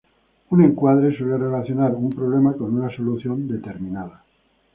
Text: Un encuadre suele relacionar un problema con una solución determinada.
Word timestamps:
Un 0.53 0.63
encuadre 0.63 1.15
suele 1.15 1.37
relacionar 1.37 1.93
un 1.93 2.09
problema 2.09 2.53
con 2.55 2.75
una 2.75 2.89
solución 2.89 3.47
determinada. 3.47 4.23